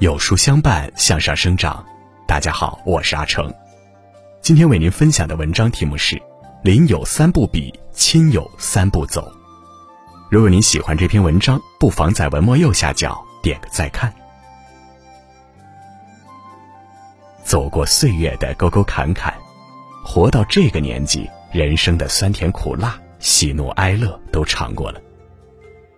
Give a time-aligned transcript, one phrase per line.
[0.00, 1.84] 有书相伴，向上生长。
[2.24, 3.52] 大家好，我是阿成。
[4.40, 6.22] 今天为您分享的文章题目是
[6.62, 9.28] “邻有三不比，亲有三不走”。
[10.30, 14.14] 如果您喜欢这篇文章，不妨在文末右下角点个再看。
[17.42, 19.34] 走过岁月的沟沟坎坎，
[20.04, 25.00] 活到这个年纪，人生的酸甜苦辣、喜怒哀乐都尝过了。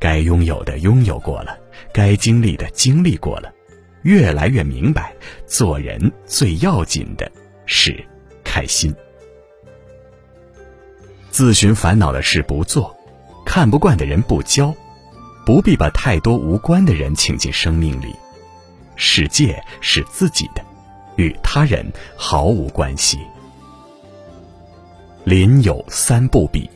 [0.00, 1.56] 该拥有的拥有过了，
[1.92, 3.52] 该经历的经历过了，
[4.04, 5.14] 越来越明白，
[5.46, 7.30] 做人最要紧的
[7.64, 8.04] 是
[8.44, 8.94] 开心。
[11.30, 12.94] 自寻烦恼的事不做，
[13.46, 14.74] 看不惯的人不交，
[15.46, 18.14] 不必把太多无关的人请进生命里。
[18.94, 20.62] 世界是自己的，
[21.16, 23.18] 与他人毫无关系。
[25.24, 26.68] 邻有三不比。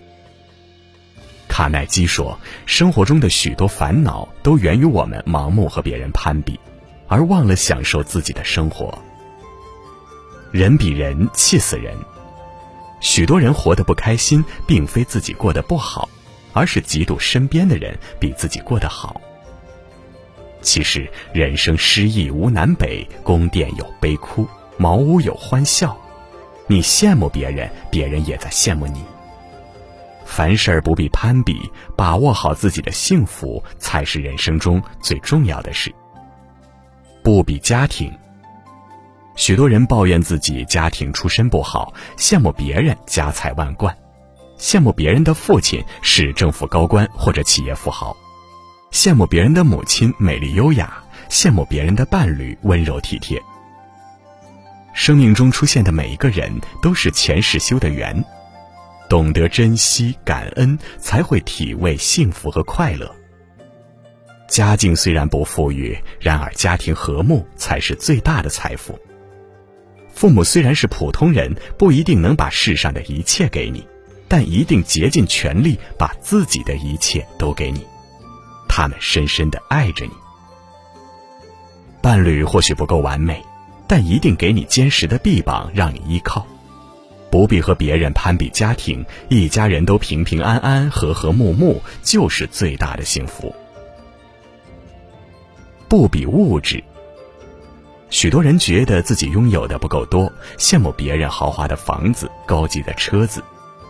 [1.47, 6.59] 卡耐基说：“生活中的许多烦恼都源于我们盲目和别人攀比，
[7.09, 8.97] 而忘了享受自己的生活。
[10.53, 11.97] 人比人气死人。
[13.01, 16.09] 许多人活得不开心，并非自己过得不好，
[16.53, 19.21] 而是嫉妒身边的人比自己过得好。
[20.61, 25.97] 其实人生失意无南北，宫殿有悲哭，茅屋有欢笑。
[26.67, 29.03] 你羡慕别人，别人也在羡慕你。”
[30.27, 35.95] 凡事不必攀比，把握好自己的幸福才是人生中最重要的事。
[37.29, 38.11] 不比家庭。
[39.37, 43.95] 许多人抱怨自己家庭出身不好，羡慕别人家财万贯，
[44.59, 48.17] 羡慕别人的父亲是政府高官或者企业富豪，
[48.93, 53.39] 羡慕别人的母亲美丽优雅，羡慕别人的伴侣温柔体贴。
[54.95, 58.25] 生命中出现的每一个人都是前世修的缘。
[59.07, 63.15] 懂得珍惜感恩，才会体味幸福和快乐。
[64.49, 68.99] 家境虽然不富裕，然而家庭和睦才是最大的财富。
[70.13, 73.87] 父母虽然是普通人，不一定能把世上的一切给你，
[74.27, 77.87] 但一定竭尽全力把自己的一切都给你。
[78.69, 80.13] 他们深深的爱着你。
[82.01, 83.45] 伴侣或许不够完美，
[83.87, 86.47] 但一定给你坚实的臂膀，让你依靠。
[87.31, 93.55] 不必和别人攀比家庭，一家人都平平安安、和和睦睦，就是最大的幸福。
[95.89, 96.83] 不比物质。
[98.11, 103.43] 许多人觉得自己拥有的不够多，羡慕别人豪华的房子、高级的车子，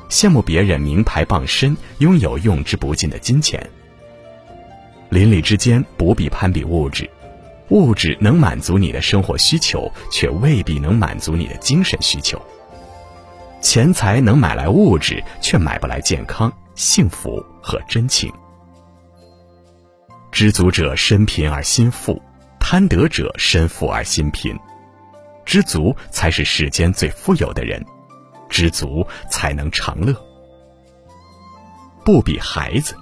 [0.08, 3.64] 羡慕别人名牌傍身，拥有用之不尽的金钱。
[5.08, 7.08] 邻里之间不必攀比物质，
[7.68, 12.40] 物质能满足你的生活需求，却未必能满足你的精神需求。
[13.60, 18.32] 钱财能买来物质，却买不来健康、幸福和真情。
[20.30, 22.22] 知足者身贫而心富，
[22.60, 24.56] 贪得者身富而心贫。
[25.44, 27.84] 知足才是世间最富有的人，
[28.48, 30.14] 知足才能长乐。
[32.04, 32.94] 不比孩子。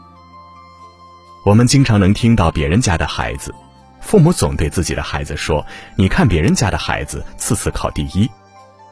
[1.44, 3.54] 我们经常能听到别人家的孩子，
[4.00, 5.66] 父母总对自己的孩子说
[5.96, 8.30] ：“你看别人家的孩子，次次考第一。”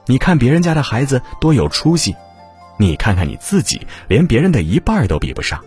[0.07, 2.15] 你看别人家的孩子多有出息，
[2.79, 5.65] 你看看你自己，连别人的一半都比不上。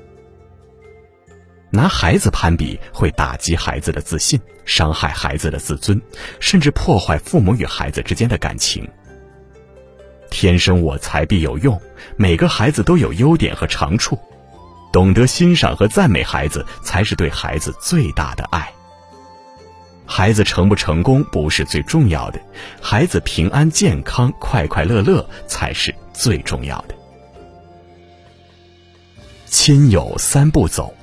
[1.70, 6.02] 拿孩子攀比会打击孩子的自信，伤害孩子的自尊，
[6.40, 8.88] 甚至破坏父母与孩子之间的感情。
[10.30, 11.80] 天生我材必有用，
[12.16, 14.18] 每个孩子都有优点和长处，
[14.92, 18.72] 懂得欣赏和赞美孩子，才是对孩子最大的爱。
[20.06, 22.40] 孩子成不成功不是最重要的，
[22.82, 26.96] 孩子平安健康、快快乐乐才是最重要的。
[29.46, 30.94] 亲友三步走，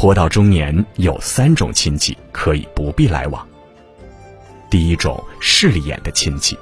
[0.00, 3.44] 活到中年有三种亲戚可以不必来往。
[4.70, 6.56] 第一种势利眼的亲戚，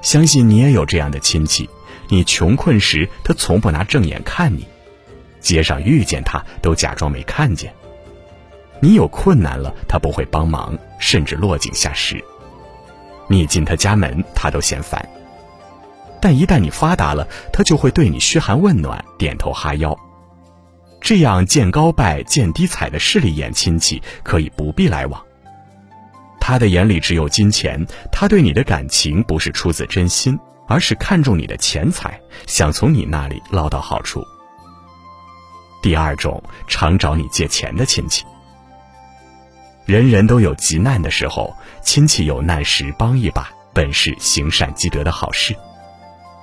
[0.00, 1.68] 相信你也有这样的亲戚，
[2.08, 4.66] 你穷困时他从不拿正眼看你，
[5.38, 7.74] 街上遇见他都假装没看见。
[8.80, 12.24] 你有困难了，他不会帮忙，甚至落井下石。
[13.28, 15.06] 你进他家门，他都嫌烦。
[16.22, 19.94] 但一旦你发达了，他就会对你嘘寒问暖、点头哈腰。
[21.02, 25.20] 这样见高拜、见低踩的势利眼亲戚，可以不必来往。
[26.40, 30.38] 他的眼里只有金钱，他对你的感情不是出自真心，
[30.68, 34.24] 而是看重你的钱财，想从你那里捞到好处。
[35.82, 38.24] 第二种，常找你借钱的亲戚。
[39.84, 41.52] 人人都有急难的时候，
[41.82, 45.52] 亲戚有难时帮一把，本是行善积德的好事。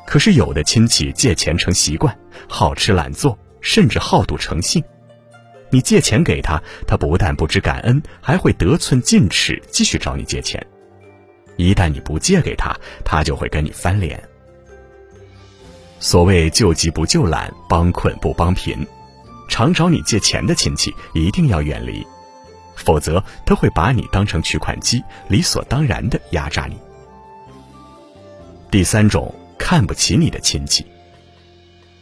[0.05, 2.13] 可是有的亲戚借钱成习惯，
[2.49, 4.83] 好吃懒做，甚至好赌成性。
[5.69, 10.65] 你借钱给他，他不但不知感恩，还会得寸进尺，继续找你借钱。
[11.57, 12.75] 一旦你不借给他，
[13.05, 14.21] 他就会跟你翻脸。
[15.99, 18.87] 所谓救急不救懒，帮困不帮贫，
[19.47, 22.03] 常找你借钱的亲戚一定要远离，
[22.75, 26.77] 否则他会把你当成取款机，理所当然的压榨你。
[28.71, 30.85] 第三种，看不起你的亲戚。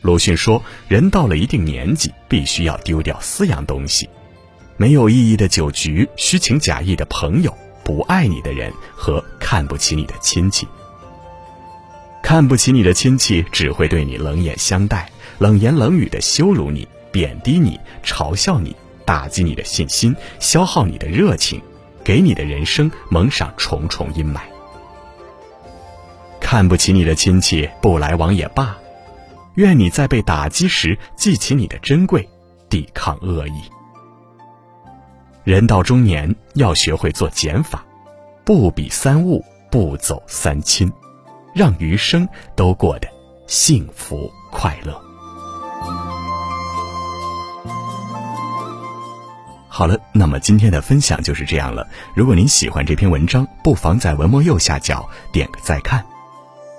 [0.07, 4.07] 鲁迅说：“人到了一定年纪，必须要丢掉四样东西：
[4.77, 10.65] 没有意义的酒局、虚情假意的朋友、不爱你的人和看不起你的亲戚。
[12.24, 18.74] 看不起你的亲戚，只会对你冷眼相待，冷言冷语的羞辱你、贬低你、嘲笑你、
[19.04, 21.62] 打击你的信心、消耗你的热情，
[22.06, 24.39] 给你的人生蒙上重重阴霾。
[26.39, 28.77] 看不起你的亲戚，不来往也罢。”
[29.57, 32.27] 愿你在被打击时记起你的珍贵，
[32.69, 33.63] 抵抗恶意。
[35.44, 37.83] 人到中年要学会做减法，
[38.45, 40.92] 不比三物，不走三亲，
[41.56, 43.07] 让余生都过得
[43.48, 45.01] 幸福快乐。
[49.68, 51.88] 好了，那么今天的分享就是这样了。
[52.15, 56.06] 如果您喜欢这篇文章，不妨在文末右下角点个再看。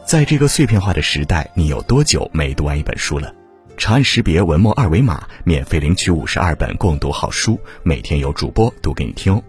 [0.09, 3.31] 在这个碎片化的时代，你有多久没读完一本书了？
[3.77, 9.43] 长按识别文末二维码，免费领取五十二本共读好书，每天有主播读给你听哦。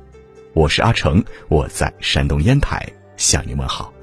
[0.51, 2.85] 我是阿成，我在山东烟台
[3.15, 3.93] 向您问好。